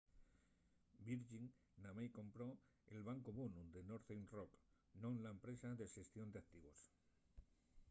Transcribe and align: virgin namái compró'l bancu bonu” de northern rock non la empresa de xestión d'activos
virgin 1.07 1.43
namái 1.83 2.07
compró'l 2.19 3.03
bancu 3.09 3.31
bonu” 3.37 3.61
de 3.73 3.81
northern 3.89 4.25
rock 4.37 4.51
non 5.01 5.13
la 5.23 5.31
empresa 5.35 5.69
de 5.79 5.85
xestión 5.95 6.27
d'activos 6.31 6.79